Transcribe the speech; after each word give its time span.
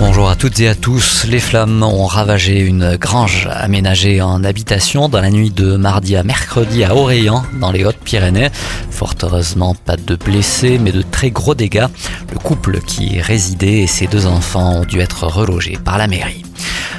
Bonjour 0.00 0.28
à 0.28 0.34
toutes 0.34 0.58
et 0.58 0.68
à 0.68 0.74
tous. 0.74 1.24
Les 1.24 1.38
flammes 1.38 1.82
ont 1.84 2.06
ravagé 2.06 2.58
une 2.58 2.96
grange 2.96 3.48
aménagée 3.50 4.20
en 4.20 4.42
habitation 4.42 5.08
dans 5.08 5.20
la 5.20 5.30
nuit 5.30 5.50
de 5.50 5.76
mardi 5.76 6.16
à 6.16 6.24
mercredi 6.24 6.82
à 6.82 6.96
Orléans, 6.96 7.44
dans 7.60 7.70
les 7.70 7.84
Hautes-Pyrénées. 7.84 8.48
Fort 8.90 9.14
heureusement, 9.22 9.76
pas 9.76 9.96
de 9.96 10.16
blessés, 10.16 10.78
mais 10.78 10.90
de 10.90 11.02
très 11.02 11.30
gros 11.30 11.54
dégâts. 11.54 11.86
Le 12.32 12.38
couple 12.38 12.80
qui 12.80 13.14
y 13.14 13.20
résidait 13.20 13.82
et 13.82 13.86
ses 13.86 14.08
deux 14.08 14.26
enfants 14.26 14.80
ont 14.80 14.84
dû 14.84 14.98
être 14.98 15.28
relogés 15.28 15.78
par 15.84 15.96
la 15.96 16.08
mairie. 16.08 16.42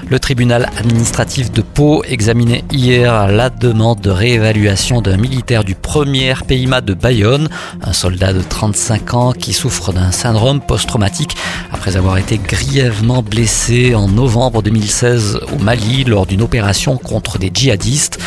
Le 0.07 0.19
tribunal 0.19 0.69
administratif 0.77 1.51
de 1.51 1.63
Pau 1.63 2.03
examinait 2.03 2.63
hier 2.71 3.27
la 3.27 3.49
demande 3.49 4.01
de 4.01 4.11
réévaluation 4.11 5.01
d'un 5.01 5.17
militaire 5.17 5.63
du 5.63 5.73
premier 5.73 6.35
PIMA 6.47 6.81
de 6.81 6.93
Bayonne, 6.93 7.49
un 7.81 7.91
soldat 7.91 8.31
de 8.31 8.41
35 8.41 9.13
ans 9.15 9.31
qui 9.31 9.51
souffre 9.51 9.93
d'un 9.93 10.11
syndrome 10.11 10.61
post-traumatique 10.61 11.35
après 11.71 11.97
avoir 11.97 12.19
été 12.19 12.37
grièvement 12.37 13.23
blessé 13.23 13.95
en 13.95 14.07
novembre 14.07 14.61
2016 14.61 15.39
au 15.51 15.63
Mali 15.63 16.03
lors 16.03 16.27
d'une 16.27 16.43
opération 16.43 16.97
contre 16.97 17.39
des 17.39 17.49
djihadistes. 17.51 18.19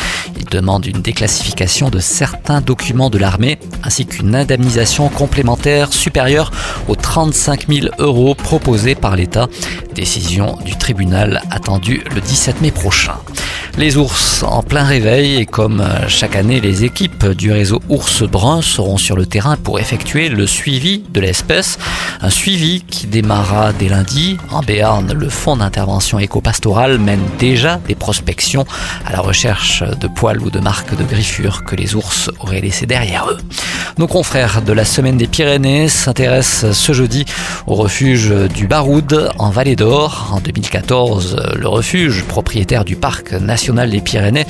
Demande 0.49 0.87
une 0.87 1.01
déclassification 1.01 1.89
de 1.89 1.99
certains 1.99 2.61
documents 2.61 3.09
de 3.09 3.19
l'armée 3.19 3.59
ainsi 3.83 4.05
qu'une 4.05 4.35
indemnisation 4.35 5.07
complémentaire 5.09 5.93
supérieure 5.93 6.51
aux 6.87 6.95
35 6.95 7.67
000 7.67 7.87
euros 7.99 8.33
proposés 8.33 8.95
par 8.95 9.15
l'État. 9.15 9.47
Décision 9.93 10.57
du 10.65 10.75
tribunal 10.75 11.43
attendue 11.51 12.03
le 12.13 12.21
17 12.21 12.61
mai 12.61 12.71
prochain. 12.71 13.15
Les 13.79 13.95
ours 13.95 14.43
en 14.43 14.61
plein 14.61 14.83
réveil 14.83 15.37
et 15.37 15.45
comme 15.45 15.81
chaque 16.09 16.35
année, 16.35 16.59
les 16.59 16.83
équipes 16.83 17.27
du 17.27 17.53
réseau 17.53 17.81
Ours 17.87 18.23
Brun 18.23 18.61
seront 18.61 18.97
sur 18.97 19.15
le 19.15 19.25
terrain 19.25 19.55
pour 19.55 19.79
effectuer 19.79 20.27
le 20.27 20.45
suivi 20.47 21.01
de 21.09 21.21
l'espèce. 21.21 21.79
Un 22.19 22.29
suivi 22.29 22.81
qui 22.81 23.07
démarra 23.07 23.71
dès 23.71 23.87
lundi. 23.87 24.37
En 24.51 24.63
Béarn, 24.63 25.13
le 25.13 25.29
fonds 25.29 25.55
d'intervention 25.55 26.19
éco-pastorale 26.19 26.97
mène 26.97 27.23
déjà 27.39 27.79
des 27.87 27.95
prospections 27.95 28.65
à 29.05 29.13
la 29.13 29.21
recherche 29.21 29.81
de 29.81 30.07
poils 30.09 30.41
ou 30.41 30.49
de 30.49 30.59
marques 30.59 30.97
de 30.97 31.05
griffures 31.05 31.63
que 31.63 31.77
les 31.77 31.95
ours 31.95 32.29
auraient 32.41 32.59
laissées 32.59 32.85
derrière 32.85 33.29
eux. 33.29 33.37
Nos 33.99 34.07
confrères 34.07 34.61
de 34.61 34.71
la 34.71 34.85
Semaine 34.85 35.17
des 35.17 35.27
Pyrénées 35.27 35.89
s'intéressent 35.89 36.71
ce 36.71 36.93
jeudi 36.93 37.25
au 37.67 37.75
refuge 37.75 38.31
du 38.55 38.65
Baroud 38.65 39.29
en 39.37 39.49
Vallée 39.49 39.75
d'Or. 39.75 40.31
En 40.31 40.39
2014, 40.39 41.57
le 41.57 41.67
refuge, 41.67 42.23
propriétaire 42.23 42.85
du 42.85 42.95
parc 42.95 43.33
national 43.33 43.89
des 43.89 43.99
Pyrénées, 43.99 44.45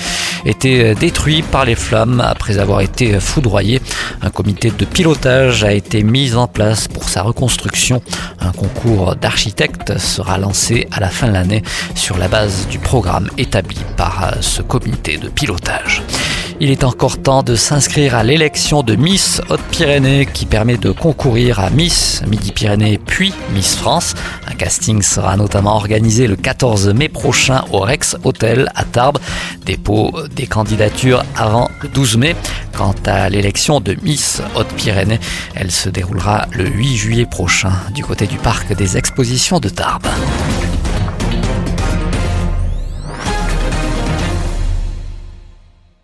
était 0.46 0.94
détruit 0.94 1.42
par 1.42 1.66
les 1.66 1.74
flammes 1.74 2.22
après 2.22 2.60
avoir 2.60 2.82
été 2.82 3.20
foudroyé. 3.20 3.82
Un 4.22 4.30
comité 4.30 4.70
de 4.70 4.86
pilotage 4.86 5.64
a 5.64 5.74
été 5.74 6.04
mis 6.04 6.36
en 6.36 6.46
place 6.46 6.88
pour 6.88 7.10
sa 7.10 7.24
reconstruction. 7.24 8.04
Un 8.40 8.52
concours 8.52 9.16
d'architectes 9.16 9.98
sera 9.98 10.38
lancé 10.38 10.88
à 10.92 11.00
la 11.00 11.10
fin 11.10 11.26
de 11.26 11.34
l'année 11.34 11.64
sur 11.96 12.20
la 12.20 12.28
base 12.28 12.68
du 12.68 12.78
programme 12.78 13.28
établi 13.40 13.80
par 13.98 14.32
ce 14.42 14.62
comité 14.62 15.18
de 15.18 15.28
pilotage. 15.28 16.04
Il 16.62 16.72
est 16.72 16.84
encore 16.84 17.22
temps 17.22 17.42
de 17.42 17.56
s'inscrire 17.56 18.16
à 18.16 18.24
l'élection 18.24 18.84
de 18.84 18.96
Miss 18.96 19.42
Haute-Pyrénées 19.50 20.26
qui 20.26 20.46
permet 20.46 20.76
de 20.76 20.92
concourir 20.92 21.62
à 21.62 21.70
Miss 21.70 22.22
Midi-Pyrénées 22.28 22.98
puis 22.98 23.34
Miss 23.54 23.78
France. 23.78 24.14
Un 24.46 24.56
casting 24.56 25.02
sera 25.02 25.38
notamment 25.38 25.78
organisé 25.78 26.28
le 26.28 26.36
14 26.36 26.90
mai 26.94 27.08
prochain 27.08 27.64
au 27.72 27.80
Rex 27.80 28.18
Hotel 28.26 28.70
à 28.76 28.84
Tarbes. 28.84 29.20
Dépôt 29.66 30.14
des 30.36 30.48
candidatures 30.48 31.24
avant 31.38 31.72
le 31.82 31.88
12 31.88 32.18
mai. 32.18 32.36
Quant 32.76 32.96
à 33.06 33.30
l'élection 33.30 33.80
de 33.80 33.96
Miss 34.04 34.42
Haute-Pyrénées, 34.56 35.20
elle 35.56 35.72
se 35.72 35.88
déroulera 35.88 36.48
le 36.52 36.68
8 36.68 36.96
juillet 36.98 37.26
prochain 37.26 37.72
du 37.96 38.04
côté 38.04 38.28
du 38.28 38.38
parc 38.38 38.74
des 38.76 38.98
expositions 38.98 39.62
de 39.62 39.70
Tarbes. 39.70 40.08